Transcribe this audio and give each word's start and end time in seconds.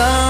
No 0.00 0.29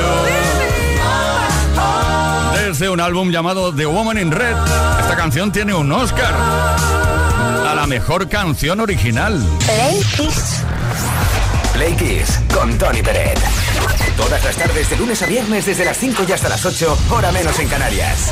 Desde 2.53 2.89
un 2.89 2.99
álbum 2.99 3.31
llamado 3.31 3.73
The 3.73 3.85
Woman 3.85 4.17
in 4.17 4.31
Red. 4.31 4.55
Esta 4.99 5.15
canción 5.15 5.51
tiene 5.51 5.73
un 5.73 5.91
Oscar 5.91 6.33
a 6.33 7.73
la 7.75 7.87
mejor 7.87 8.27
canción 8.27 8.79
original. 8.79 9.43
Play 9.65 10.01
Kiss. 10.15 10.63
Play 11.73 11.95
Kiss 11.95 12.39
con 12.53 12.77
Tony 12.77 13.01
Peret. 13.01 13.39
Todas 14.15 14.43
las 14.43 14.55
tardes 14.55 14.89
de 14.89 14.97
lunes 14.97 15.21
a 15.21 15.27
viernes 15.27 15.65
desde 15.65 15.85
las 15.85 15.97
5 15.97 16.25
y 16.27 16.31
hasta 16.31 16.49
las 16.49 16.65
8, 16.65 16.97
hora 17.11 17.31
menos 17.31 17.57
en 17.59 17.67
Canarias. 17.67 18.31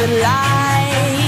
the 0.00 0.06
light 0.06 1.19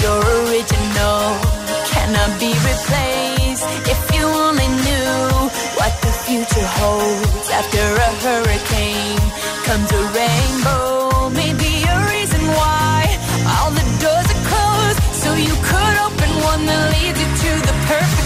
You're 0.00 0.24
original, 0.42 1.22
cannot 1.92 2.30
be 2.38 2.50
replaced. 2.70 3.64
If 3.92 4.00
you 4.14 4.24
only 4.46 4.68
knew 4.84 5.28
what 5.78 5.92
the 6.04 6.12
future 6.26 6.68
holds 6.80 7.48
after 7.50 7.84
a 8.08 8.10
hurricane 8.24 9.22
comes 9.66 9.90
a 9.92 10.02
rainbow. 10.18 11.30
Maybe 11.30 11.70
a 11.94 11.96
reason 12.14 12.42
why 12.58 13.04
all 13.54 13.70
the 13.70 13.86
doors 14.02 14.28
are 14.34 14.44
closed, 14.50 15.00
so 15.22 15.28
you 15.34 15.54
could 15.68 15.96
open 16.06 16.30
one 16.52 16.62
that 16.66 16.82
leads 16.94 17.18
you 17.22 17.30
to 17.44 17.50
the 17.68 17.74
perfect 17.90 18.17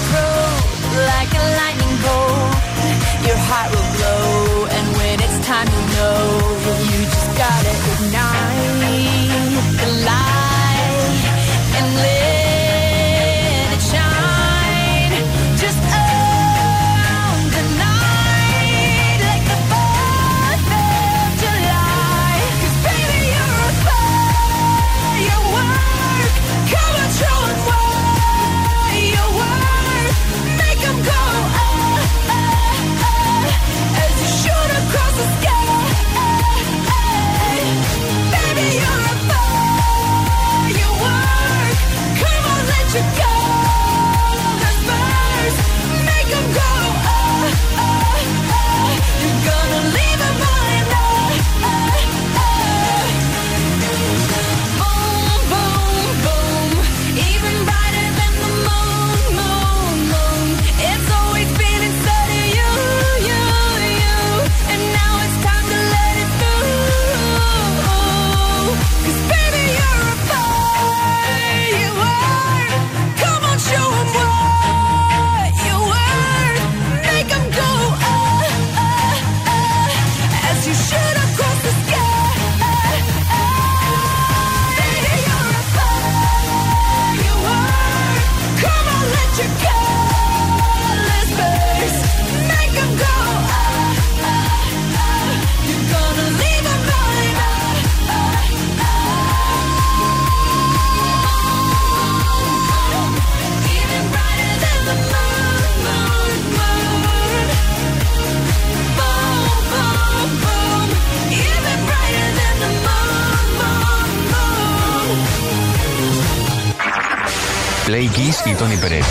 y 118.52 118.54
Tony 118.56 118.76
Pérez. 118.76 119.04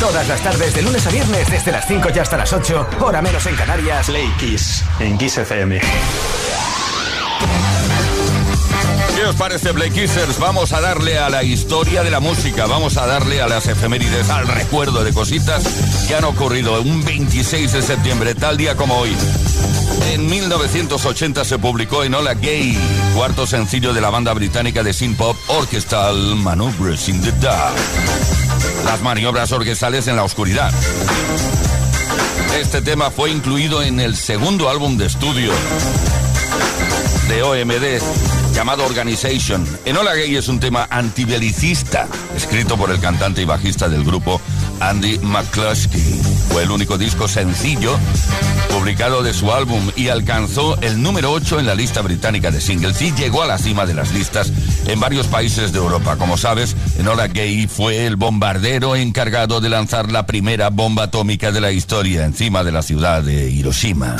Todas 0.00 0.26
las 0.28 0.40
tardes, 0.40 0.74
de 0.74 0.82
lunes 0.82 1.06
a 1.06 1.10
viernes, 1.10 1.50
desde 1.50 1.72
las 1.72 1.86
5 1.86 2.08
y 2.14 2.18
hasta 2.18 2.36
las 2.36 2.52
8, 2.52 2.88
hora 3.00 3.20
menos 3.22 3.44
en 3.46 3.54
Canarias. 3.56 4.06
Play 4.06 4.28
Kiss 4.38 4.84
en 5.00 5.18
Kiss 5.18 5.38
FM. 5.38 5.80
¿Qué 9.14 9.24
os 9.24 9.36
parece, 9.36 9.72
Play 9.72 9.90
Kissers? 9.90 10.38
Vamos 10.38 10.72
a 10.72 10.80
darle 10.80 11.18
a 11.18 11.30
la 11.30 11.42
historia 11.42 12.02
de 12.02 12.10
la 12.10 12.20
música, 12.20 12.66
vamos 12.66 12.96
a 12.96 13.06
darle 13.06 13.40
a 13.40 13.48
las 13.48 13.66
efemérides, 13.66 14.28
al 14.30 14.46
recuerdo 14.46 15.04
de 15.04 15.12
cositas 15.12 15.64
que 16.08 16.14
han 16.14 16.24
ocurrido 16.24 16.80
un 16.80 17.04
26 17.04 17.72
de 17.72 17.82
septiembre, 17.82 18.34
tal 18.34 18.56
día 18.56 18.76
como 18.76 18.98
hoy. 18.98 19.16
En 20.12 20.26
1980 20.26 21.44
se 21.44 21.58
publicó 21.58 22.04
Enola 22.04 22.34
Gay, 22.34 22.78
cuarto 23.14 23.46
sencillo 23.46 23.92
de 23.94 24.00
la 24.00 24.10
banda 24.10 24.32
británica 24.34 24.82
de 24.82 24.92
synth 24.92 25.16
pop 25.16 25.36
Orchestral 25.48 26.36
Maneuvers 26.36 27.08
in 27.08 27.22
the 27.22 27.32
Dark. 27.40 28.43
Las 28.84 29.02
maniobras 29.02 29.50
orquestales 29.52 30.06
en 30.08 30.16
la 30.16 30.24
oscuridad. 30.24 30.72
Este 32.60 32.82
tema 32.82 33.10
fue 33.10 33.30
incluido 33.30 33.82
en 33.82 34.00
el 34.00 34.16
segundo 34.16 34.68
álbum 34.68 34.96
de 34.96 35.06
estudio 35.06 35.52
de 37.28 37.42
OMD 37.42 38.54
llamado 38.54 38.84
Organization. 38.84 39.66
Enola 39.84 40.14
Gay 40.14 40.36
es 40.36 40.48
un 40.48 40.60
tema 40.60 40.86
antibelicista, 40.90 42.06
escrito 42.36 42.76
por 42.76 42.90
el 42.90 43.00
cantante 43.00 43.42
y 43.42 43.44
bajista 43.44 43.88
del 43.88 44.04
grupo 44.04 44.40
Andy 44.80 45.18
McCluskey. 45.18 46.20
Fue 46.50 46.62
el 46.62 46.70
único 46.70 46.96
disco 46.96 47.26
sencillo 47.26 47.98
publicado 48.84 49.22
de 49.22 49.32
su 49.32 49.50
álbum 49.50 49.90
y 49.96 50.08
alcanzó 50.08 50.78
el 50.82 51.02
número 51.02 51.32
8 51.32 51.58
en 51.58 51.64
la 51.64 51.74
lista 51.74 52.02
británica 52.02 52.50
de 52.50 52.60
singles 52.60 53.00
y 53.00 53.12
llegó 53.12 53.42
a 53.42 53.46
la 53.46 53.56
cima 53.56 53.86
de 53.86 53.94
las 53.94 54.12
listas 54.12 54.52
en 54.86 55.00
varios 55.00 55.26
países 55.26 55.72
de 55.72 55.78
Europa. 55.78 56.16
Como 56.18 56.36
sabes, 56.36 56.76
Enola 56.98 57.28
Gay 57.28 57.66
fue 57.66 58.04
el 58.04 58.16
bombardero 58.16 58.94
encargado 58.94 59.62
de 59.62 59.70
lanzar 59.70 60.12
la 60.12 60.26
primera 60.26 60.68
bomba 60.68 61.04
atómica 61.04 61.50
de 61.50 61.62
la 61.62 61.72
historia 61.72 62.26
encima 62.26 62.62
de 62.62 62.72
la 62.72 62.82
ciudad 62.82 63.22
de 63.22 63.50
Hiroshima. 63.50 64.18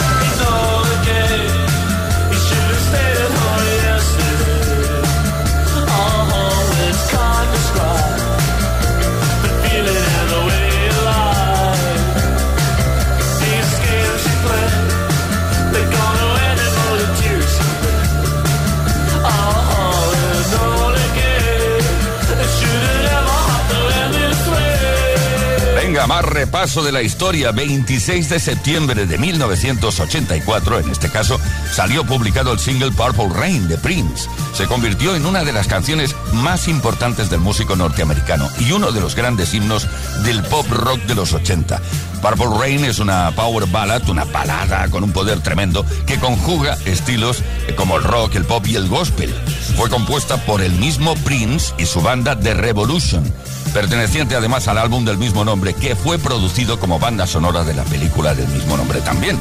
Repaso 26.54 26.84
de 26.84 26.92
la 26.92 27.02
historia, 27.02 27.50
26 27.50 28.28
de 28.28 28.38
septiembre 28.38 29.06
de 29.06 29.18
1984, 29.18 30.78
en 30.78 30.88
este 30.88 31.10
caso, 31.10 31.40
salió 31.72 32.04
publicado 32.04 32.52
el 32.52 32.60
single 32.60 32.92
Purple 32.92 33.30
Rain 33.34 33.66
de 33.66 33.76
Prince. 33.76 34.28
Se 34.52 34.68
convirtió 34.68 35.16
en 35.16 35.26
una 35.26 35.42
de 35.42 35.52
las 35.52 35.66
canciones 35.66 36.14
más 36.32 36.68
importantes 36.68 37.28
del 37.28 37.40
músico 37.40 37.74
norteamericano 37.74 38.48
y 38.60 38.70
uno 38.70 38.92
de 38.92 39.00
los 39.00 39.16
grandes 39.16 39.52
himnos 39.52 39.88
del 40.22 40.44
pop 40.44 40.64
rock 40.70 41.00
de 41.06 41.16
los 41.16 41.32
80. 41.32 41.82
Purple 42.22 42.56
Rain 42.56 42.84
es 42.84 43.00
una 43.00 43.32
power 43.32 43.66
ballad, 43.66 44.08
una 44.08 44.22
balada 44.22 44.86
con 44.90 45.02
un 45.02 45.10
poder 45.10 45.40
tremendo 45.40 45.84
que 46.06 46.20
conjuga 46.20 46.78
estilos 46.84 47.42
como 47.74 47.96
el 47.96 48.04
rock, 48.04 48.36
el 48.36 48.44
pop 48.44 48.64
y 48.68 48.76
el 48.76 48.86
gospel. 48.86 49.34
Fue 49.76 49.90
compuesta 49.90 50.36
por 50.44 50.62
el 50.62 50.72
mismo 50.72 51.14
Prince 51.16 51.74
y 51.78 51.86
su 51.86 52.00
banda 52.00 52.38
The 52.38 52.54
Revolution, 52.54 53.24
perteneciente 53.72 54.36
además 54.36 54.68
al 54.68 54.78
álbum 54.78 55.04
del 55.04 55.18
mismo 55.18 55.44
nombre 55.44 55.74
que 55.74 55.96
fue 55.96 56.18
producido 56.18 56.78
como 56.78 56.98
banda 56.98 57.26
sonora 57.26 57.64
de 57.64 57.74
la 57.74 57.84
película 57.84 58.34
del 58.34 58.48
mismo 58.48 58.76
nombre 58.76 59.00
también. 59.00 59.38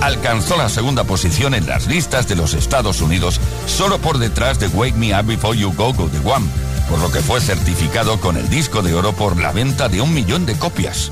Alcanzó 0.00 0.56
la 0.56 0.68
segunda 0.68 1.04
posición 1.04 1.54
en 1.54 1.66
las 1.66 1.86
listas 1.86 2.26
de 2.28 2.36
los 2.36 2.54
Estados 2.54 3.00
Unidos 3.00 3.40
solo 3.66 3.98
por 3.98 4.18
detrás 4.18 4.58
de 4.58 4.68
Wake 4.68 4.96
Me 4.96 5.18
Up 5.18 5.26
Before 5.26 5.58
You 5.58 5.72
Go 5.74 5.92
Go 5.92 6.08
The 6.08 6.18
One, 6.18 6.46
por 6.88 6.98
lo 7.00 7.10
que 7.10 7.20
fue 7.20 7.40
certificado 7.40 8.20
con 8.20 8.36
el 8.36 8.48
disco 8.48 8.82
de 8.82 8.94
oro 8.94 9.12
por 9.12 9.38
la 9.38 9.52
venta 9.52 9.88
de 9.88 10.00
un 10.00 10.14
millón 10.14 10.46
de 10.46 10.54
copias. 10.54 11.10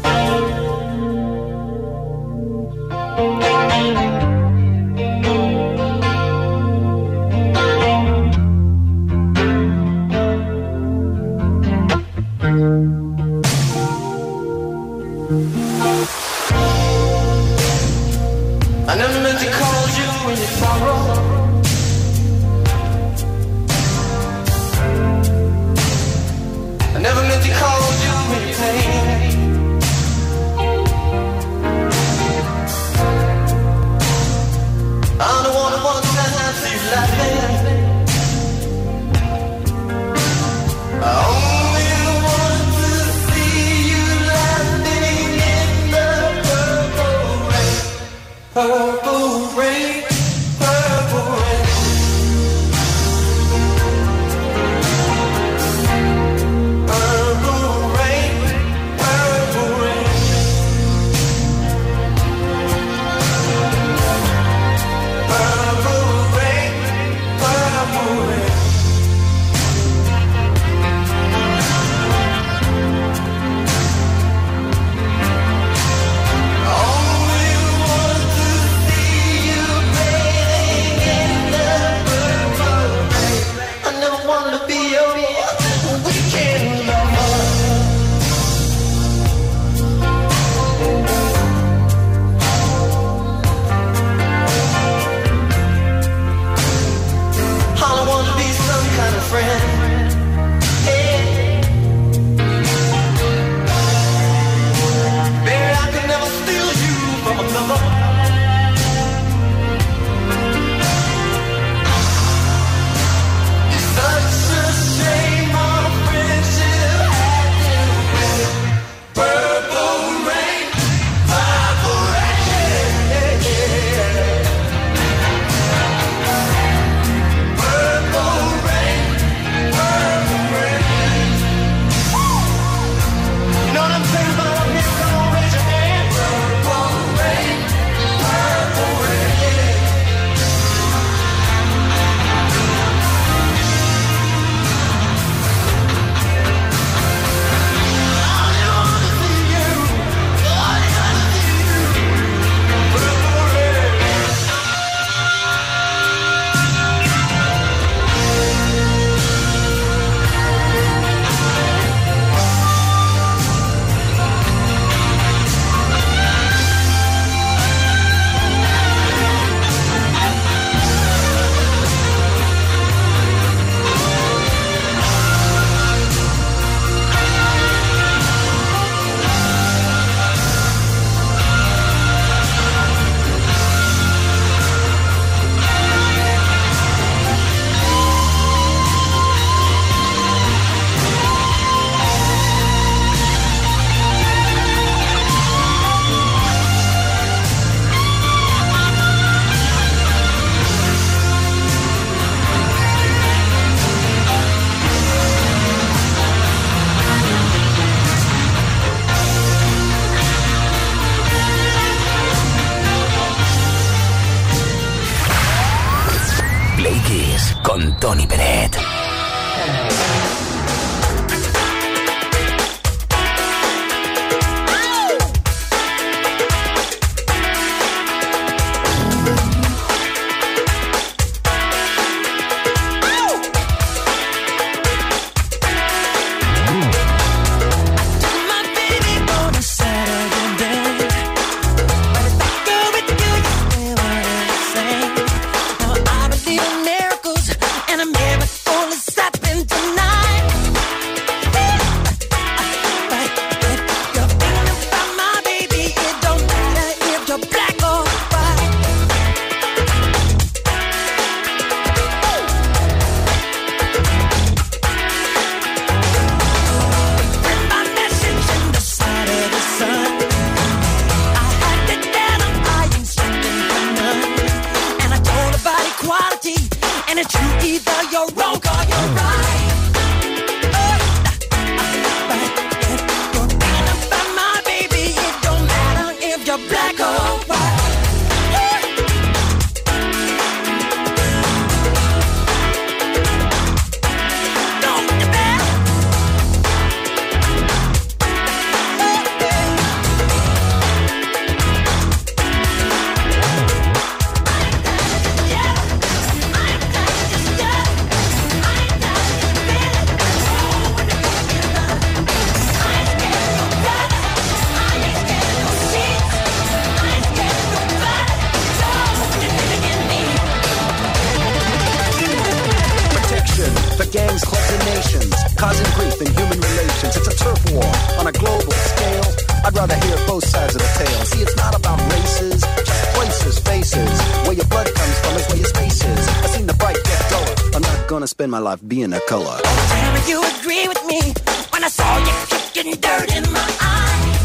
I'd 329.83 329.91
rather 329.91 330.07
hear 330.07 330.27
both 330.29 330.45
sides 330.45 330.77
of 330.77 330.81
the 330.81 331.05
tale. 331.05 331.25
See, 331.25 331.43
it's 331.43 331.57
not 331.57 331.75
about 331.75 331.99
races, 332.13 332.63
just 332.63 333.05
places, 333.17 333.59
faces. 333.59 334.21
Where 334.47 334.53
your 334.53 334.67
blood 334.67 334.87
comes 334.95 335.19
from 335.19 335.35
is 335.35 335.49
where 335.49 335.57
your 335.57 335.67
space 335.67 336.05
is. 336.05 336.29
I 336.29 336.47
seen 336.55 336.67
the 336.69 336.75
bright 336.75 336.95
get 337.03 337.31
duller. 337.31 337.75
I'm 337.75 337.83
not 337.83 338.07
gonna 338.07 338.29
spend 338.29 338.53
my 338.53 338.61
life 338.61 338.79
being 338.87 339.13
a 339.13 339.19
color. 339.23 339.59
Tell 339.59 340.13
me 340.15 340.21
you 340.29 340.39
agree 340.61 340.87
with 340.87 341.05
me 341.07 341.35
when 341.71 341.83
I 341.83 341.89
saw 341.89 342.17
you 342.19 342.33
kicking 342.47 342.93
dirt 343.01 343.35
in 343.35 343.43
my 343.53 343.77
eye. 343.81 344.42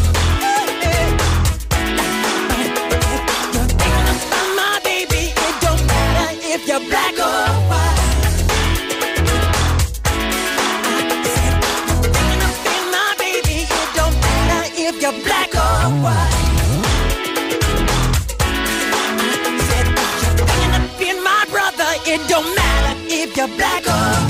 Black 23.56 23.88
or 23.88 24.27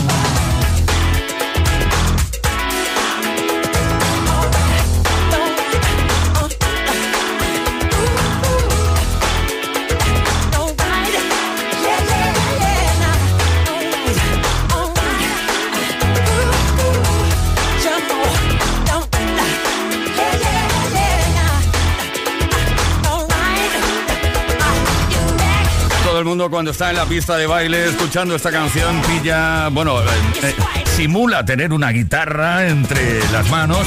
cuando 26.57 26.71
está 26.71 26.89
en 26.89 26.95
la 26.95 27.05
pista 27.05 27.37
de 27.37 27.45
baile 27.45 27.87
escuchando 27.87 28.35
esta 28.35 28.49
canción 28.49 28.99
pilla, 29.03 29.69
bueno, 29.69 30.01
eh, 30.01 30.05
eh, 30.41 30.55
simula 30.95 31.45
tener 31.45 31.71
una 31.71 31.91
guitarra 31.91 32.67
entre 32.67 33.19
las 33.31 33.47
manos 33.51 33.85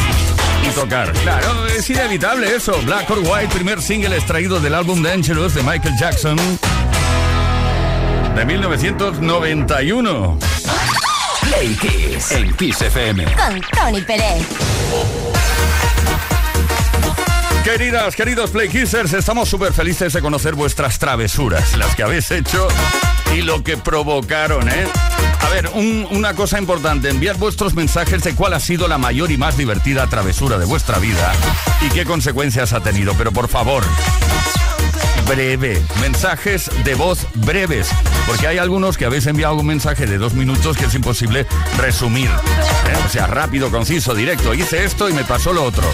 y 0.65 0.69
tocar. 0.71 1.13
Claro, 1.15 1.67
es 1.67 1.91
inevitable 1.91 2.55
eso. 2.55 2.81
Black 2.83 3.11
or 3.11 3.19
White, 3.25 3.49
primer 3.53 3.83
single 3.83 4.15
extraído 4.15 4.61
del 4.61 4.75
álbum 4.75 5.03
Dangerous 5.03 5.53
de 5.55 5.65
Michael 5.65 5.97
Jackson 5.99 6.37
de 8.37 8.45
1991. 8.45 10.39
Play 11.41 11.75
Kiss 11.75 12.31
en 12.31 12.55
Kiss 12.55 12.83
FM. 12.83 13.25
Con 13.25 13.61
Tony 13.73 14.01
Pérez. 14.03 14.47
Queridas, 17.65 18.17
queridos 18.17 18.51
Play 18.51 18.69
Kissers, 18.69 19.13
estamos 19.13 19.49
súper 19.49 19.73
felices 19.73 20.13
de 20.15 20.21
conocer 20.23 20.55
vuestras 20.55 20.99
travesuras, 20.99 21.77
las 21.77 21.95
que 21.95 22.03
habéis 22.03 22.31
hecho 22.31 22.67
y 23.35 23.43
lo 23.43 23.63
que 23.63 23.77
provocaron, 23.77 24.69
¿eh? 24.69 24.87
A 25.43 25.49
ver, 25.51 25.69
un- 25.75 26.07
una 26.11 26.35
cosa 26.35 26.59
importante, 26.59 27.11
enviad 27.11 27.37
vuestros 27.37 27.75
mensajes 27.75 28.23
de 28.25 28.35
cuál 28.35 28.55
ha 28.55 28.61
sido 28.61 28.89
la 28.89 28.99
mayor 28.99 29.31
y 29.31 29.37
más 29.37 29.57
divertida 29.59 30.07
travesura 30.07 30.59
de 30.59 30.65
vuestra 30.65 30.99
vida 30.99 31.33
y 31.83 31.91
qué 31.91 32.05
consecuencias 32.05 32.73
ha 32.73 32.81
tenido, 32.81 33.15
pero 33.15 33.31
por 33.31 33.49
favor, 33.49 33.85
breve, 35.31 35.81
mensajes 36.01 36.69
de 36.83 36.97
voz 36.97 37.25
breves, 37.35 37.89
porque 38.27 38.49
hay 38.49 38.59
algunos 38.59 38.99
que 38.99 39.05
habéis 39.05 39.29
enviado 39.29 39.55
un 39.55 39.67
mensaje 39.67 40.05
de 40.05 40.19
dos 40.19 40.35
minutos 40.35 40.77
que 40.77 40.87
es 40.87 40.95
imposible 40.95 41.47
resumir. 41.79 42.27
¿eh? 42.27 42.99
O 43.07 43.09
sea, 43.09 43.29
rápido, 43.29 43.71
conciso, 43.71 44.13
directo. 44.13 44.55
Hice 44.55 44.83
esto 44.83 45.09
y 45.09 45.13
me 45.13 45.23
pasó 45.23 45.53
lo 45.53 45.63
otro. 45.63 45.85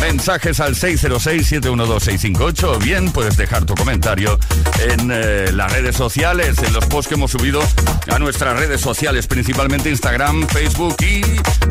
Mensajes 0.00 0.60
al 0.60 0.76
606-712-658 0.76 2.62
o 2.64 2.78
bien 2.78 3.10
puedes 3.10 3.36
dejar 3.36 3.64
tu 3.64 3.74
comentario 3.74 4.38
en 4.78 5.10
eh, 5.12 5.50
las 5.52 5.72
redes 5.72 5.96
sociales, 5.96 6.62
en 6.62 6.72
los 6.72 6.86
posts 6.86 7.08
que 7.08 7.14
hemos 7.14 7.32
subido 7.32 7.60
a 8.08 8.20
nuestras 8.20 8.56
redes 8.56 8.80
sociales, 8.80 9.26
principalmente 9.26 9.90
Instagram, 9.90 10.46
Facebook 10.46 10.94
y 11.02 11.22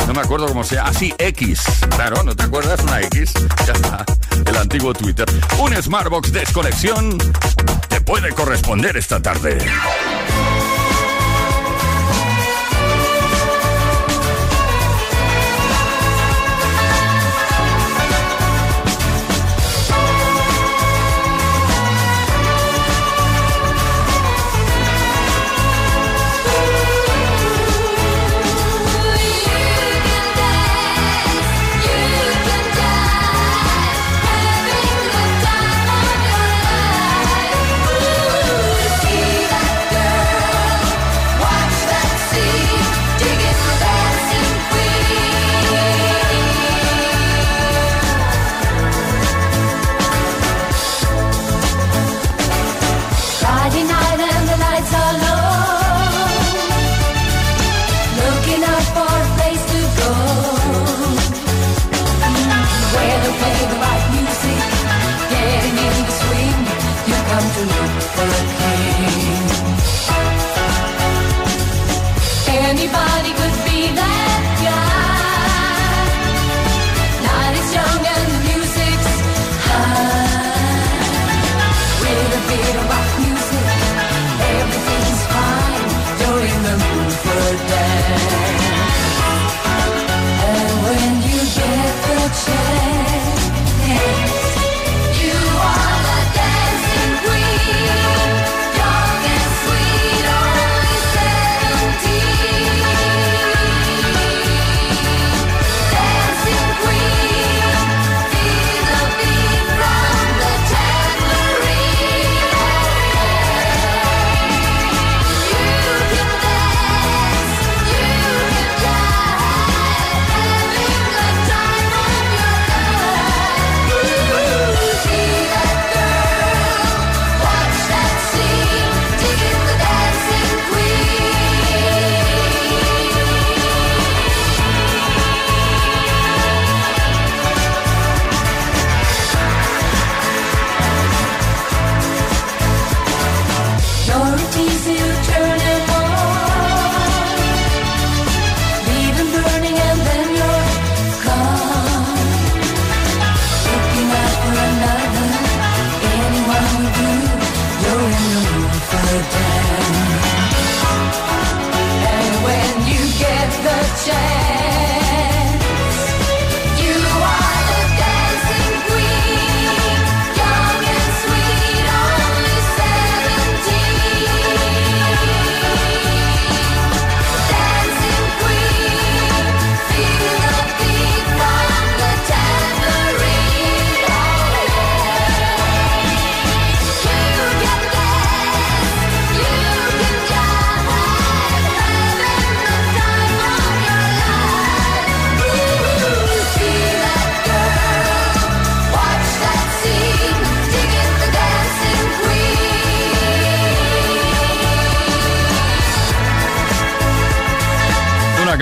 no 0.06 0.14
me 0.14 0.20
acuerdo 0.20 0.48
cómo 0.48 0.66
sea, 0.66 0.84
así 0.84 1.14
X. 1.18 1.62
Claro, 1.96 2.24
¿no 2.24 2.36
te 2.36 2.44
acuerdas? 2.44 2.82
Una 2.84 3.00
X. 3.02 3.34
El 4.46 4.58
antiguo 4.58 4.94
Twitter. 4.94 5.26
Un 5.60 5.74
Smartbox 5.82 6.32
Desconexión 6.32 6.89
te 7.88 8.02
puede 8.02 8.34
corresponder 8.34 8.98
esta 8.98 9.22
tarde. 9.22 9.60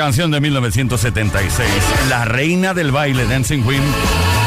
Canción 0.08 0.32
de 0.32 0.39
1976, 0.39 1.70
La 2.08 2.24
reina 2.24 2.74
del 2.74 2.93
baile, 2.93 3.26
Dancing 3.26 3.62
Queen. 3.62 3.84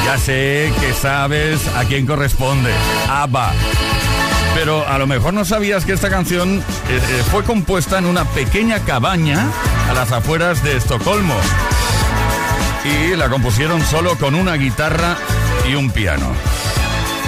Ya 0.06 0.16
sé 0.16 0.72
que 0.80 0.94
sabes 0.94 1.60
a 1.76 1.84
quién 1.84 2.06
corresponde, 2.06 2.72
ABBA. 3.10 3.52
Pero 4.54 4.88
a 4.88 4.96
lo 4.96 5.06
mejor 5.06 5.34
no 5.34 5.44
sabías 5.44 5.84
que 5.84 5.92
esta 5.92 6.08
canción 6.08 6.60
eh, 6.60 6.62
eh, 6.88 7.22
fue 7.30 7.44
compuesta 7.44 7.98
en 7.98 8.06
una 8.06 8.24
pequeña 8.24 8.78
cabaña 8.86 9.50
a 9.90 9.92
las 9.92 10.10
afueras 10.12 10.64
de 10.64 10.78
Estocolmo. 10.78 11.36
Y 12.86 13.14
la 13.16 13.28
compusieron 13.28 13.82
solo 13.84 14.16
con 14.16 14.34
una 14.34 14.54
guitarra 14.54 15.18
y 15.70 15.74
un 15.74 15.90
piano. 15.90 16.32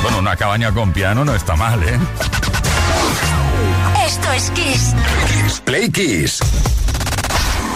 Bueno, 0.01 0.21
una 0.21 0.37
cabaña 0.37 0.73
con 0.73 0.95
piano 0.95 1.23
no 1.23 1.35
está 1.35 1.55
mal, 1.55 1.83
¿eh? 1.83 1.99
Esto 4.07 4.33
es 4.33 4.51
Kiss. 4.53 4.95
Play 5.67 5.91
Kiss. 5.91 6.41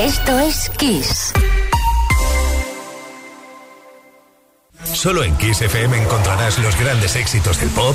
Esto 0.00 0.38
es 0.38 0.70
Kiss. 0.78 1.30
Solo 4.82 5.22
en 5.22 5.36
Kiss 5.36 5.60
FM 5.60 6.02
encontrarás 6.02 6.58
los 6.58 6.74
grandes 6.80 7.16
éxitos 7.16 7.60
del 7.60 7.68
pop, 7.68 7.94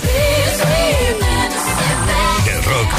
del 2.45 2.63
rock, 2.63 2.89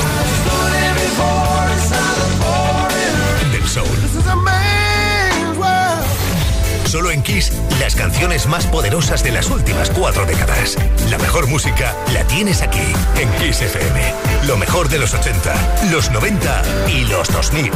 Solo 6.97 7.11
en 7.11 7.23
Kiss, 7.23 7.53
las 7.79 7.95
canciones 7.95 8.47
más 8.47 8.67
poderosas 8.69 9.23
de 9.23 9.31
las 9.31 9.51
últimas 9.51 9.91
cuatro 9.91 10.25
décadas. 10.25 10.79
La 11.11 11.19
mejor 11.19 11.47
música 11.47 11.95
la 12.15 12.25
tienes 12.25 12.63
aquí, 12.63 12.91
en 13.21 13.31
Kiss 13.33 13.61
FM. 13.61 14.15
Lo 14.47 14.57
mejor 14.57 14.89
de 14.89 14.99
los 14.99 15.13
80, 15.13 15.91
los 15.91 16.11
90 16.11 16.63
y 16.89 17.05
los 17.05 17.31
2000. 17.31 17.71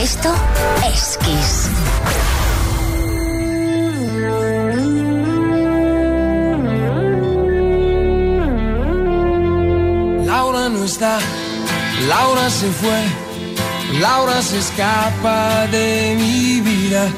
Esto 0.00 0.32
es 0.86 1.18
Kiss. 1.18 1.68
Laura 10.26 10.68
no 10.68 10.84
está, 10.84 11.18
Laura 12.06 12.48
se 12.48 12.70
fue, 12.70 13.98
Laura 13.98 14.40
se 14.42 14.60
escapa 14.60 15.66
de 15.66 16.14
mi 16.16 16.60
vida. 16.60 17.10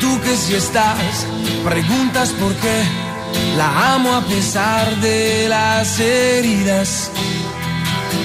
Tú 0.00 0.20
que 0.20 0.36
si 0.36 0.54
estás, 0.54 1.26
preguntas 1.64 2.30
por 2.32 2.54
qué. 2.54 2.82
La 3.56 3.94
amo 3.94 4.14
a 4.14 4.22
pesar 4.22 4.96
de 4.96 5.48
las 5.48 5.98
heridas. 5.98 7.10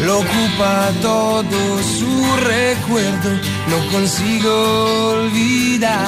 lo 0.05 0.19
ocupa 0.19 0.89
todo 1.01 1.83
su 1.83 2.35
recuerdo, 2.37 3.29
no 3.69 3.91
consigo 3.91 5.11
olvidar 5.11 6.07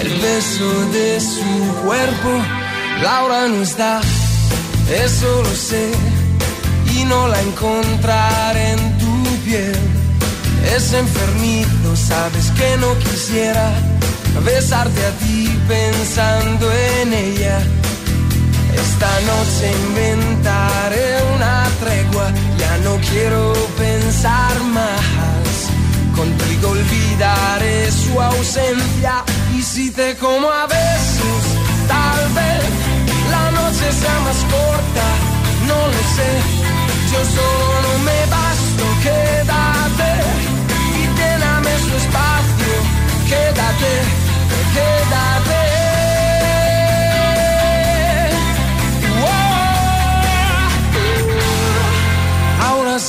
el 0.00 0.20
beso 0.20 0.90
de 0.92 1.20
su 1.20 1.82
cuerpo. 1.84 2.30
Laura 3.02 3.48
no 3.48 3.62
está, 3.62 4.00
eso 4.90 5.42
lo 5.42 5.54
sé, 5.54 5.90
y 6.94 7.04
no 7.04 7.28
la 7.28 7.40
encontraré 7.42 8.72
en 8.72 8.98
tu 8.98 9.22
piel. 9.44 9.76
Es 10.74 10.92
enfermito, 10.92 11.94
sabes 11.94 12.50
que 12.52 12.76
no 12.78 12.98
quisiera 12.98 13.72
besarte 14.40 15.04
a 15.04 15.10
ti 15.18 15.48
pensando 15.68 16.70
en 17.00 17.12
ella. 17.12 17.58
Esta 18.74 19.10
noche 19.32 19.72
inventaré 19.88 21.06
una 21.34 21.64
tregua, 21.80 22.32
ya 22.58 22.78
no 22.78 22.96
quiero 23.10 23.52
pensar 23.76 24.54
más. 24.74 25.46
Contigo 26.14 26.70
olvidaré 26.70 27.90
su 27.90 28.20
ausencia. 28.20 29.24
Y 29.56 29.62
si 29.62 29.90
te 29.90 30.16
como 30.16 30.50
a 30.50 30.66
besos, 30.66 31.42
tal 31.88 32.32
vez 32.34 32.55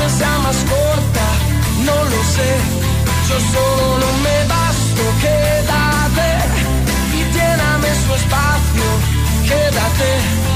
noche 0.00 0.18
sea 0.18 0.38
más 0.38 0.56
corta, 0.56 1.26
no 1.84 2.04
lo 2.04 2.24
sé. 2.34 2.50
Yo 3.28 3.36
solo 3.52 4.06
me 4.24 4.48
basto, 4.48 5.02
quédate 5.20 6.30
y 7.14 7.32
lléname 7.34 7.88
su 8.06 8.14
espacio. 8.14 8.86
Quédate. 9.46 10.49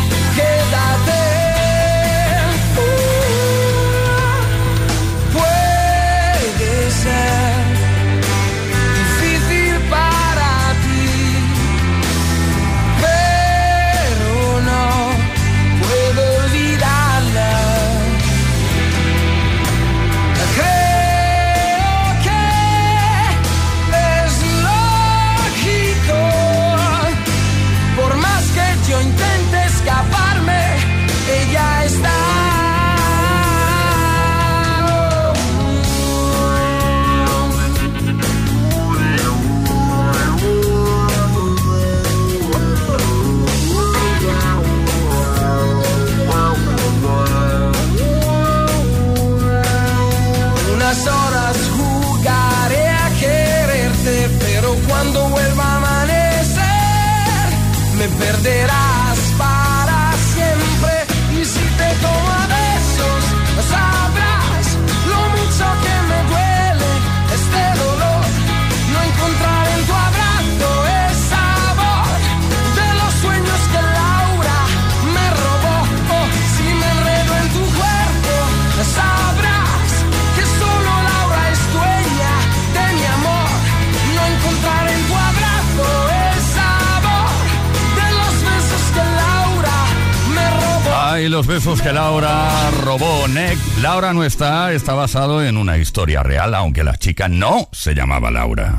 Laura 93.94 94.12
no 94.12 94.24
está, 94.24 94.72
está 94.72 94.92
basado 94.94 95.44
en 95.44 95.56
una 95.56 95.78
historia 95.78 96.24
real, 96.24 96.52
aunque 96.56 96.82
la 96.82 96.96
chica 96.96 97.28
no 97.28 97.68
se 97.70 97.94
llamaba 97.94 98.28
Laura. 98.28 98.76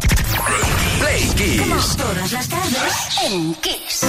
Play 1.00 1.30
Kiss. 1.38 1.96
Todas 1.96 2.34
las 2.34 2.50
tardes 2.50 3.20
en 3.24 3.54
Kiss. 3.54 4.06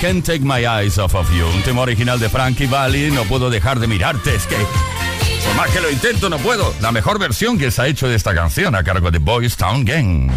Can't 0.00 0.24
take 0.24 0.44
my 0.44 0.66
eyes 0.66 0.98
off 0.98 1.14
of 1.14 1.30
you. 1.32 1.46
Un 1.46 1.62
tema 1.62 1.82
original 1.82 2.18
de 2.18 2.28
Frankie 2.28 2.66
Valli, 2.66 3.10
no 3.10 3.24
puedo 3.24 3.50
dejar 3.50 3.78
de 3.80 3.86
mirarte, 3.86 4.34
es 4.34 4.46
que... 4.46 4.56
Por 4.56 5.54
más 5.56 5.70
que 5.70 5.80
lo 5.80 5.90
intento, 5.90 6.28
no 6.28 6.38
puedo. 6.38 6.74
La 6.80 6.92
mejor 6.92 7.18
versión 7.18 7.58
que 7.58 7.70
se 7.70 7.82
ha 7.82 7.86
hecho 7.86 8.08
de 8.08 8.16
esta 8.16 8.34
canción 8.34 8.74
a 8.74 8.82
cargo 8.82 9.10
de 9.10 9.18
Boys 9.18 9.56
Town 9.56 9.84
Gang. 9.84 10.30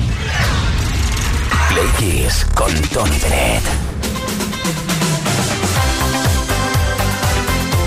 Play 1.69 1.87
Kiss 1.97 2.45
con 2.55 2.73
Tony 2.89 3.17
Bennett. 3.19 3.63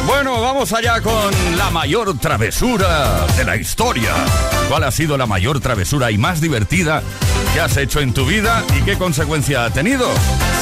Bueno, 0.06 0.40
vamos 0.40 0.72
allá 0.72 1.00
con 1.00 1.30
la 1.56 1.70
mayor 1.70 2.18
travesura 2.18 3.26
de 3.36 3.44
la 3.44 3.56
historia. 3.56 4.12
¿Cuál 4.68 4.84
ha 4.84 4.90
sido 4.90 5.16
la 5.16 5.26
mayor 5.26 5.60
travesura 5.60 6.10
y 6.10 6.18
más 6.18 6.40
divertida 6.40 7.02
que 7.52 7.60
has 7.60 7.76
hecho 7.76 8.00
en 8.00 8.12
tu 8.12 8.24
vida 8.24 8.64
y 8.78 8.82
qué 8.82 8.96
consecuencia 8.96 9.64
ha 9.64 9.70
tenido? 9.70 10.08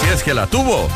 Si 0.01 0.09
es 0.13 0.23
que 0.23 0.35
la 0.35 0.47
tuvo. 0.47 0.89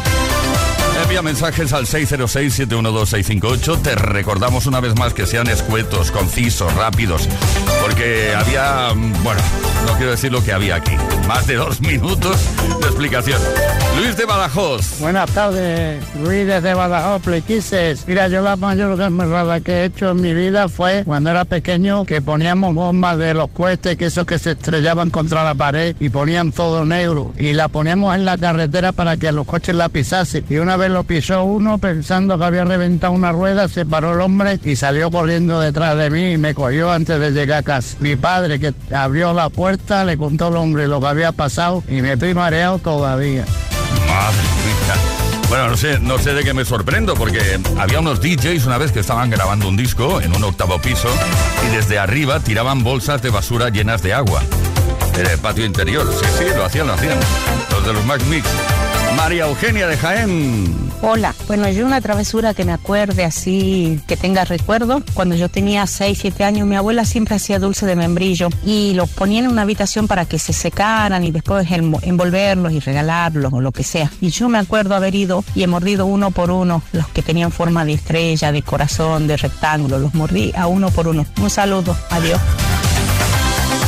Envía 1.03 1.23
mensajes 1.23 1.73
al 1.73 1.87
606-712-658. 1.87 3.83
Te 3.83 3.95
recordamos 3.95 4.67
una 4.67 4.81
vez 4.81 4.95
más 4.97 5.13
que 5.13 5.27
sean 5.27 5.49
escuetos, 5.49 6.11
concisos, 6.11 6.73
rápidos. 6.75 7.29
Porque 7.83 8.35
había, 8.35 8.95
mm, 8.95 9.23
bueno, 9.23 9.41
no 9.87 9.93
quiero 9.97 10.13
decir 10.13 10.33
lo 10.33 10.43
que 10.43 10.53
había 10.53 10.77
aquí. 10.77 10.97
Más 11.27 11.47
de 11.47 11.57
dos 11.57 11.81
minutos 11.81 12.37
de 12.81 12.87
explicación. 12.87 13.41
Luis 13.99 14.17
de 14.17 14.25
Badajoz. 14.25 15.01
Buenas 15.01 15.31
tardes, 15.31 16.03
Luis 16.23 16.47
desde 16.47 16.75
Badajoz, 16.75 17.23
Plequises. 17.23 18.07
Mira, 18.07 18.29
yo 18.29 18.43
la 18.43 18.57
mayor 18.57 18.99
rara 18.99 19.61
que 19.61 19.73
he 19.73 19.85
hecho 19.85 20.11
en 20.11 20.21
mi 20.21 20.35
vida 20.35 20.69
fue 20.69 21.05
cuando 21.05 21.31
era 21.31 21.45
pequeño 21.45 22.05
que 22.05 22.21
poníamos 22.21 22.75
bombas 22.75 23.19
de 23.19 23.35
los 23.35 23.51
cohetes, 23.51 23.97
que 23.97 24.07
esos 24.07 24.27
que 24.27 24.39
se 24.39 24.53
estrellaban 24.53 25.11
contra 25.11 25.45
la 25.45 25.55
pared 25.55 25.95
y 26.01 26.09
ponían 26.09 26.53
todo 26.53 26.85
negro. 26.85 27.33
Y 27.39 27.53
la 27.53 27.69
poníamos 27.69 28.15
en 28.15 28.25
la 28.25 28.37
carretera 28.37 28.93
para 28.93 29.17
que 29.17 29.31
los 29.33 29.47
coches 29.47 29.75
la 29.75 29.89
pisasen. 29.89 30.45
Y 30.49 30.57
una 30.57 30.77
vez 30.77 30.84
lo 30.89 31.05
pisó 31.05 31.45
uno 31.45 31.79
pensando 31.79 32.39
que 32.39 32.45
había 32.45 32.65
reventado 32.65 33.13
una 33.13 33.33
rueda, 33.33 33.69
se 33.69 33.87
paró 33.87 34.15
el 34.15 34.21
hombre 34.21 34.59
y 34.65 34.77
salió 34.77 35.11
corriendo 35.11 35.61
detrás 35.61 35.97
de 35.97 36.11
mí 36.11 36.33
y 36.33 36.39
me 36.39 36.55
cogió 36.55 36.91
antes 36.91 37.19
de 37.19 37.31
llegar 37.31 37.59
a 37.59 37.63
casa. 37.63 37.97
Mi 38.01 38.17
padre 38.17 38.59
que 38.59 38.75
abrió 38.95 39.33
la 39.33 39.49
puerta 39.49 40.05
le 40.05 40.17
contó 40.17 40.49
al 40.49 40.57
hombre 40.57 40.89
lo 40.89 41.01
que 41.01 41.07
había 41.07 41.33
pasado 41.33 41.83
y 41.89 42.03
me 42.03 42.13
estoy 42.13 42.35
mareado 42.35 42.79
todavía. 42.79 43.45
Madre 44.07 44.43
mía. 44.65 45.25
Bueno, 45.49 45.69
no 45.69 45.77
sé, 45.77 45.99
no 46.01 46.19
sé 46.19 46.35
de 46.35 46.43
qué 46.43 46.55
me 46.55 46.65
sorprendo, 46.65 47.15
porque 47.15 47.61
había 47.79 48.01
unos 48.01 48.21
DJs 48.21 48.67
una 48.67 48.79
vez 48.79 48.93
que 48.93 49.01
estaban 49.01 49.31
grabando 49.31 49.69
un 49.69 49.77
disco 49.77 50.21
en 50.21 50.35
un 50.35 50.43
octavo 50.43 50.81
piso 50.81 51.09
y 51.67 51.77
desde 51.77 51.99
arriba 51.99 52.41
tiraban 52.41 52.83
bolsas 52.83 53.23
de 53.23 53.31
basura 53.31 53.69
llenas 53.69 54.03
de 54.03 54.15
agua. 54.15 54.43
En 55.17 55.27
el 55.27 55.39
patio 55.39 55.65
interior. 55.65 56.11
Sí, 56.13 56.27
sí, 56.39 56.45
lo 56.57 56.65
hacían, 56.65 56.89
lo 56.89 56.95
hacían. 56.95 57.19
Los 57.71 57.87
de 57.87 57.93
los 57.93 58.05
Mac 58.05 58.21
Mix. 58.29 58.49
María 59.17 59.47
Eugenia 59.47 59.87
de 59.87 59.97
Jaén. 59.97 60.85
Hola, 61.03 61.35
bueno, 61.47 61.69
yo 61.69 61.85
una 61.85 62.01
travesura 62.01 62.55
que 62.55 62.65
me 62.65 62.73
acuerde 62.73 63.25
así, 63.25 64.01
que 64.07 64.17
tenga 64.17 64.45
recuerdo. 64.45 65.03
Cuando 65.13 65.35
yo 65.35 65.49
tenía 65.49 65.87
6, 65.87 66.19
7 66.19 66.45
años, 66.45 66.67
mi 66.67 66.77
abuela 66.77 67.05
siempre 67.05 67.35
hacía 67.35 67.59
dulce 67.59 67.85
de 67.85 67.95
membrillo 67.95 68.49
y 68.65 68.95
los 68.95 69.11
ponía 69.11 69.41
en 69.41 69.49
una 69.49 69.63
habitación 69.63 70.09
para 70.09 70.25
que 70.25 70.39
se 70.39 70.53
secaran 70.53 71.23
y 71.25 71.31
después 71.31 71.67
envolverlos 71.71 72.73
y 72.73 72.81
regalarlos 72.81 73.53
o 73.53 73.61
lo 73.61 73.73
que 73.73 73.85
sea. 73.85 74.11
Y 74.21 74.31
yo 74.31 74.49
me 74.49 74.59
acuerdo 74.59 74.95
haber 74.95 75.15
ido 75.15 75.45
y 75.55 75.63
he 75.63 75.67
mordido 75.67 76.07
uno 76.07 76.31
por 76.31 76.51
uno 76.51 76.83
los 76.93 77.09
que 77.09 77.23
tenían 77.23 77.53
forma 77.53 77.85
de 77.85 77.93
estrella, 77.93 78.51
de 78.51 78.63
corazón, 78.63 79.27
de 79.27 79.37
rectángulo. 79.37 79.99
Los 79.99 80.15
mordí 80.15 80.53
a 80.57 80.67
uno 80.67 80.91
por 80.91 81.09
uno. 81.09 81.27
Un 81.41 81.51
saludo, 81.51 81.97
adiós. 82.11 82.41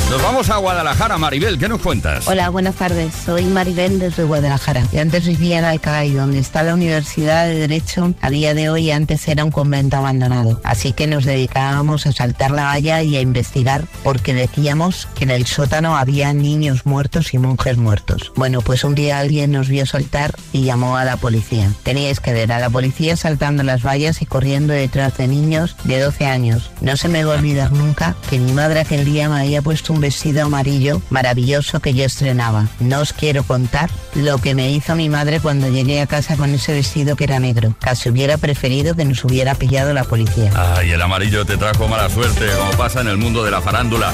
Nos 0.08 0.22
vamos 0.22 0.50
a 0.50 0.58
Guadalajara, 0.58 1.18
Maribel, 1.18 1.58
¿qué 1.58 1.68
nos 1.68 1.80
cuentas? 1.80 2.28
Hola, 2.28 2.48
buenas 2.48 2.76
tardes. 2.76 3.12
Soy 3.12 3.42
Maribel 3.42 3.98
desde 3.98 4.22
Guadalajara. 4.22 4.84
Y 4.92 4.98
antes 4.98 5.26
vivía 5.26 5.58
en 5.58 5.64
Alcalá, 5.64 6.08
donde 6.08 6.38
está 6.38 6.62
la 6.62 6.74
Universidad 6.74 7.48
de 7.48 7.56
Derecho. 7.56 8.14
A 8.20 8.30
día 8.30 8.54
de 8.54 8.70
hoy 8.70 8.92
antes 8.92 9.26
era 9.26 9.44
un 9.44 9.50
convento 9.50 9.96
abandonado. 9.96 10.60
Así 10.62 10.92
que 10.92 11.08
nos 11.08 11.24
dedicábamos 11.24 12.06
a 12.06 12.12
saltar 12.12 12.52
la 12.52 12.66
valla 12.66 13.02
y 13.02 13.16
a 13.16 13.20
investigar 13.20 13.84
porque 14.04 14.32
decíamos 14.32 15.08
que 15.16 15.24
en 15.24 15.32
el 15.32 15.44
sótano 15.44 15.96
había 15.96 16.32
niños 16.32 16.86
muertos 16.86 17.34
y 17.34 17.38
monjes 17.38 17.76
muertos. 17.76 18.32
Bueno, 18.36 18.60
pues 18.60 18.84
un 18.84 18.94
día 18.94 19.18
alguien 19.18 19.50
nos 19.50 19.68
vio 19.68 19.86
saltar 19.86 20.36
y 20.52 20.62
llamó 20.62 20.96
a 20.96 21.04
la 21.04 21.16
policía. 21.16 21.72
Teníais 21.82 22.20
que 22.20 22.32
ver 22.32 22.52
a 22.52 22.60
la 22.60 22.70
policía 22.70 23.16
saltando 23.16 23.64
las 23.64 23.84
vallas 23.84 24.22
y 24.22 24.26
corriendo 24.26 24.72
detrás 24.72 25.16
de 25.16 25.26
niños 25.26 25.74
de 25.82 25.98
12 25.98 26.26
años. 26.26 26.70
No 26.80 26.96
se 26.96 27.08
me 27.08 27.24
va 27.24 27.34
a 27.34 27.38
olvidar 27.38 27.72
nunca 27.72 28.14
que 28.30 28.38
mi 28.38 28.52
madre 28.52 28.78
aquel 28.78 29.04
día 29.04 29.28
me 29.28 29.40
había 29.40 29.62
puesto 29.62 29.95
un 29.96 30.00
vestido 30.02 30.44
amarillo 30.44 31.00
maravilloso 31.08 31.80
que 31.80 31.94
yo 31.94 32.04
estrenaba. 32.04 32.68
No 32.80 33.00
os 33.00 33.14
quiero 33.14 33.42
contar 33.44 33.88
lo 34.14 34.36
que 34.38 34.54
me 34.54 34.70
hizo 34.70 34.94
mi 34.94 35.08
madre 35.08 35.40
cuando 35.40 35.68
llegué 35.68 36.02
a 36.02 36.06
casa 36.06 36.36
con 36.36 36.50
ese 36.50 36.74
vestido 36.74 37.16
que 37.16 37.24
era 37.24 37.40
negro. 37.40 37.74
Casi 37.80 38.10
hubiera 38.10 38.36
preferido 38.36 38.94
que 38.94 39.06
nos 39.06 39.24
hubiera 39.24 39.54
pillado 39.54 39.94
la 39.94 40.04
policía. 40.04 40.52
Ay, 40.54 40.90
el 40.90 41.00
amarillo 41.00 41.46
te 41.46 41.56
trajo 41.56 41.88
mala 41.88 42.10
suerte, 42.10 42.46
como 42.58 42.72
pasa 42.72 43.00
en 43.00 43.08
el 43.08 43.16
mundo 43.16 43.42
de 43.42 43.50
la 43.50 43.62
farándula. 43.62 44.12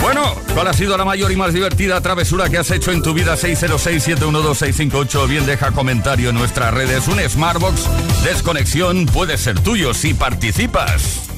Bueno, 0.00 0.34
¿cuál 0.54 0.68
ha 0.68 0.72
sido 0.72 0.96
la 0.96 1.04
mayor 1.04 1.32
y 1.32 1.36
más 1.36 1.52
divertida 1.52 2.00
travesura 2.00 2.48
que 2.48 2.58
has 2.58 2.70
hecho 2.70 2.92
en 2.92 3.02
tu 3.02 3.12
vida? 3.12 3.36
606-712-658. 3.36 5.28
Bien, 5.28 5.44
deja 5.46 5.72
comentario 5.72 6.30
en 6.30 6.36
nuestras 6.36 6.72
redes. 6.72 7.08
Un 7.08 7.18
Smartbox 7.20 7.88
Desconexión 8.22 9.06
puede 9.06 9.36
ser 9.36 9.58
tuyo 9.58 9.94
si 9.94 10.14
participas. 10.14 11.31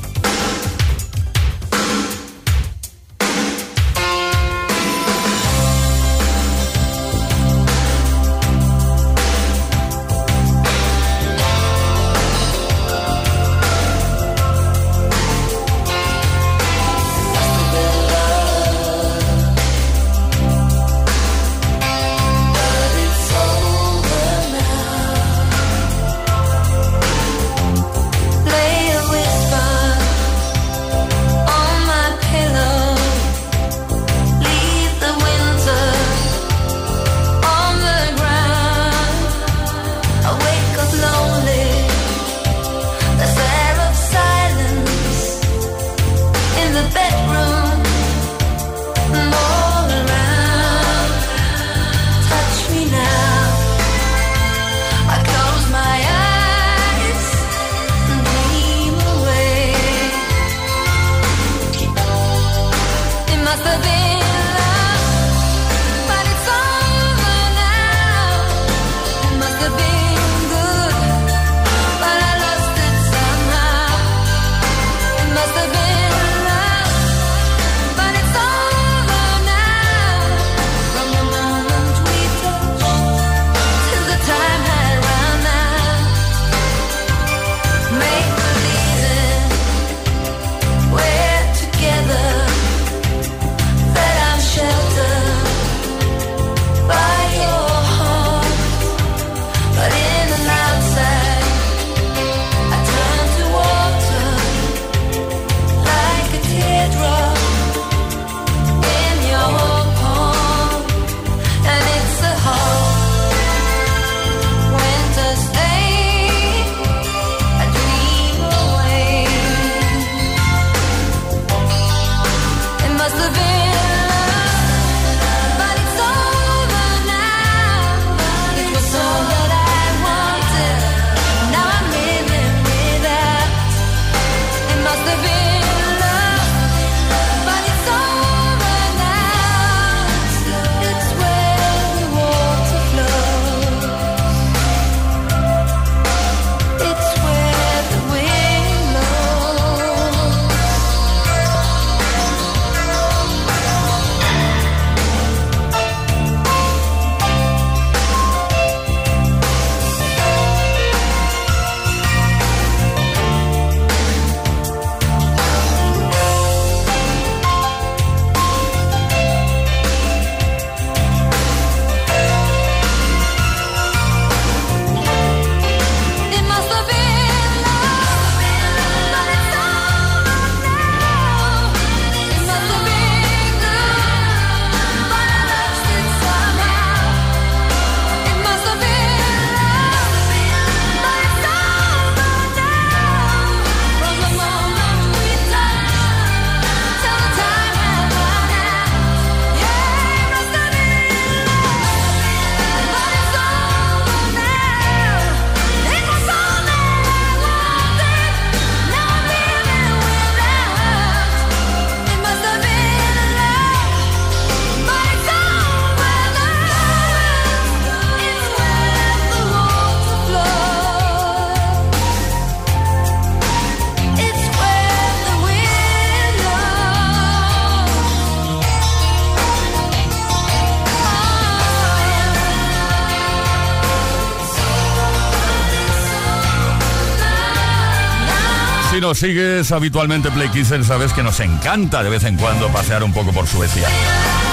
Si 238.95 239.01
nos 239.01 239.19
sigues 239.19 239.73
habitualmente 239.73 240.31
Play 240.31 240.51
Kisser, 240.51 240.85
sabes 240.85 241.13
que 241.13 241.25
nos 241.25 241.41
encanta 241.41 242.05
de 242.05 242.11
vez 242.11 242.23
en 242.23 242.37
cuando 242.37 242.69
pasear 242.69 243.03
un 243.03 243.13
poco 243.13 243.33
por 243.33 243.45
Suecia 243.45 243.89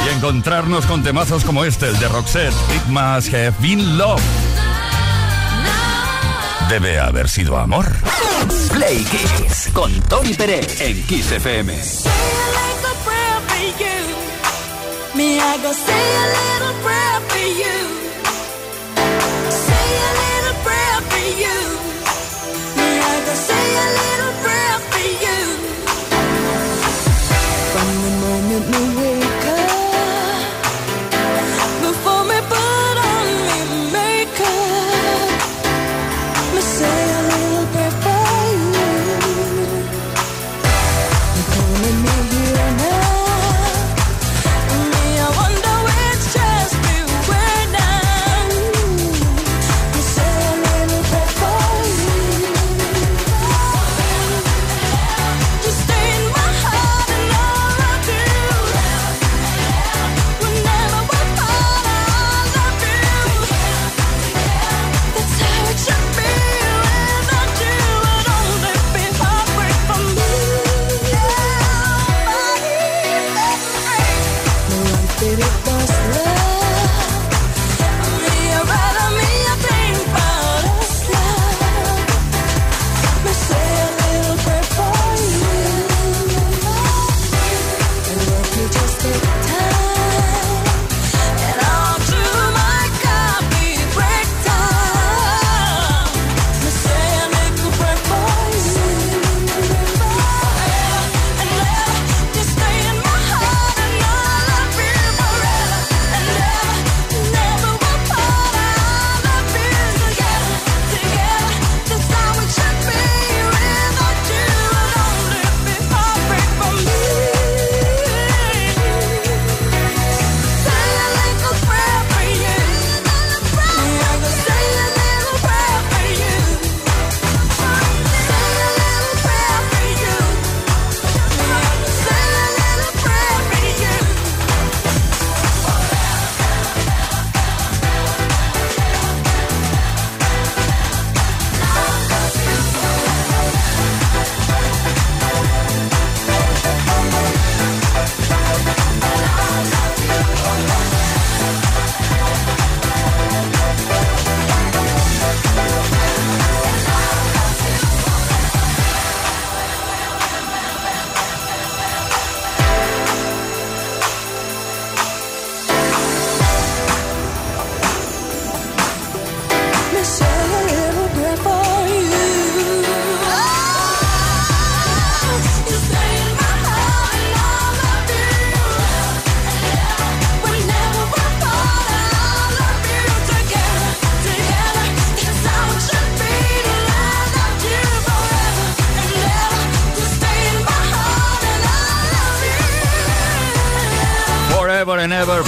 y 0.04 0.16
encontrarnos 0.16 0.88
con 0.88 1.04
temazos 1.04 1.44
como 1.44 1.64
este, 1.64 1.90
el 1.90 2.00
de 2.00 2.08
Roxette, 2.08 2.56
It 2.76 2.88
Must 2.88 3.32
Have 3.36 3.54
Been 3.60 4.00
Love. 4.00 4.20
Debe 6.70 7.00
haber 7.00 7.30
sido 7.30 7.56
amor. 7.56 7.86
Play 8.74 9.06
Kiss 9.06 9.70
con 9.74 9.94
Tony 10.10 10.34
Pérez 10.34 10.82
en 10.82 11.04
Kiss 11.04 11.32
FM. 11.34 11.74
Me, 15.14 15.38
I 15.38 15.58
go 15.62 15.72
say 15.72 15.94
a 15.94 16.26
little 16.58 16.82
prayer 16.82 17.22
for 17.30 17.38
you. 17.38 18.01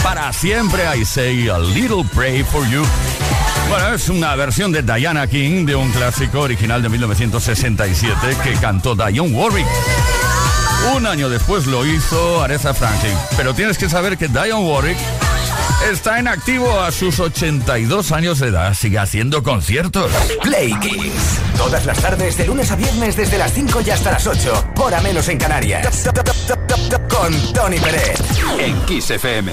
Para 0.03 0.31
siempre, 0.33 0.83
I 0.85 1.03
say 1.03 1.47
a 1.47 1.57
little 1.57 2.03
pray 2.13 2.43
for 2.43 2.63
you. 2.67 2.83
Bueno, 3.69 3.95
es 3.95 4.07
una 4.07 4.35
versión 4.35 4.71
de 4.71 4.83
Diana 4.83 5.25
King 5.25 5.65
de 5.65 5.75
un 5.75 5.89
clásico 5.89 6.41
original 6.41 6.83
de 6.83 6.89
1967 6.89 8.37
que 8.43 8.53
cantó 8.53 8.93
Dionne 8.93 9.33
Warwick. 9.35 9.65
Un 10.95 11.07
año 11.07 11.27
después 11.27 11.65
lo 11.65 11.87
hizo 11.87 12.43
Aretha 12.43 12.75
Franklin. 12.75 13.17
Pero 13.35 13.55
tienes 13.55 13.79
que 13.79 13.89
saber 13.89 14.15
que 14.15 14.27
Dionne 14.27 14.63
Warwick 14.63 14.97
está 15.91 16.19
en 16.19 16.27
activo 16.27 16.79
a 16.79 16.91
sus 16.91 17.19
82 17.19 18.11
años 18.11 18.39
de 18.39 18.47
edad. 18.47 18.73
Sigue 18.73 18.99
haciendo 18.99 19.43
conciertos. 19.43 20.11
Play 20.41 20.73
Kiss. 20.79 21.39
Todas 21.57 21.85
las 21.85 21.99
tardes, 21.99 22.37
de 22.37 22.45
lunes 22.45 22.71
a 22.71 22.75
viernes, 22.75 23.15
desde 23.15 23.37
las 23.37 23.53
5 23.53 23.81
y 23.85 23.89
hasta 23.89 24.11
las 24.11 24.25
8. 24.27 24.73
Hora 24.77 25.01
menos 25.01 25.27
en 25.29 25.37
Canarias. 25.37 26.09
Con 27.09 27.53
Tony 27.53 27.79
Pérez. 27.79 28.19
En 28.59 28.79
Kiss 28.85 29.11
FM. 29.11 29.51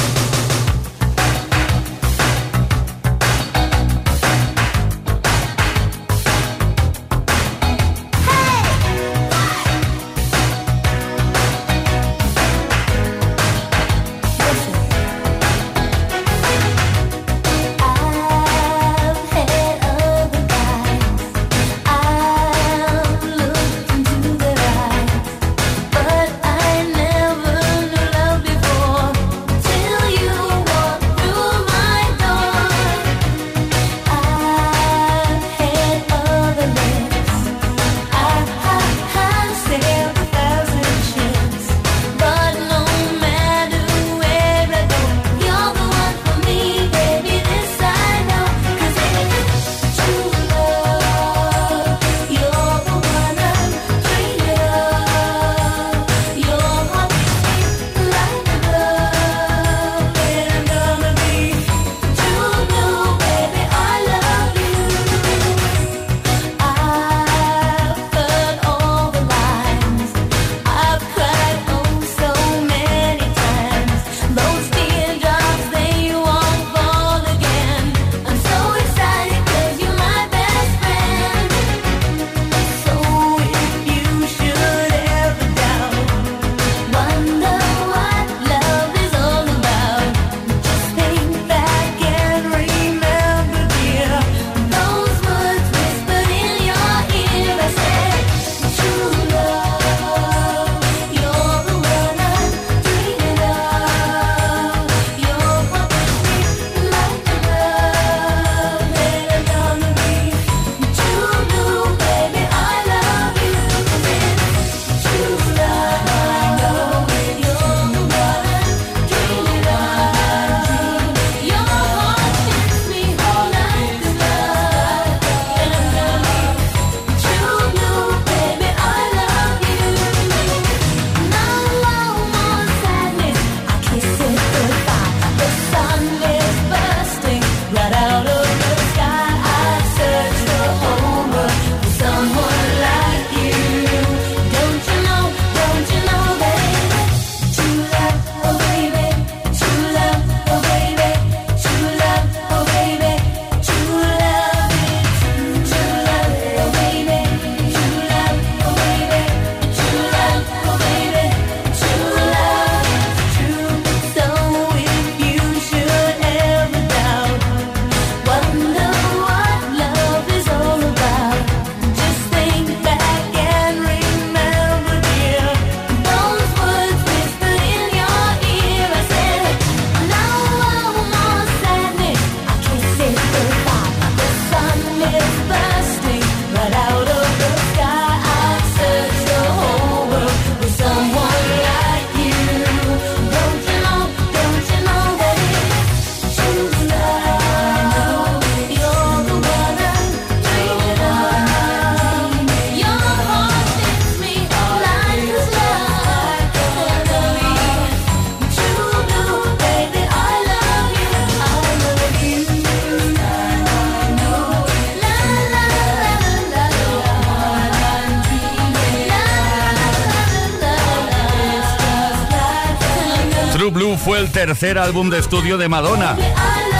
tercer 224.51 224.78
álbum 224.78 225.11
de 225.11 225.20
estudio 225.20 225.59
de 225.59 225.68
Madonna. 225.68 226.16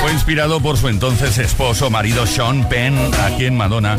Fue 0.03 0.12
inspirado 0.12 0.61
por 0.61 0.77
su 0.77 0.89
entonces 0.89 1.39
esposo, 1.39 1.89
marido 1.89 2.27
Sean 2.27 2.68
Penn, 2.68 2.99
a 3.14 3.37
quien 3.37 3.57
Madonna 3.57 3.97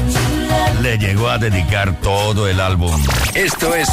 le 0.82 0.98
llegó 0.98 1.30
a 1.30 1.38
dedicar 1.38 1.98
todo 2.02 2.50
el 2.50 2.60
álbum. 2.60 3.02
Esto 3.34 3.74
es 3.74 3.88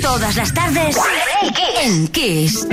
Todas 0.00 0.36
las 0.36 0.54
tardes 0.54 0.96
en 1.82 2.06
Kiss. 2.06 2.64